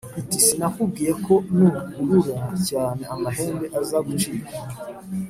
iti 0.21 0.37
sinakubwiye 0.45 1.13
ko 1.25 1.33
nukurura 1.55 2.35
cyane 2.69 3.01
amahembe 3.13 3.65
aza 3.79 3.97
gucika, 4.07 4.51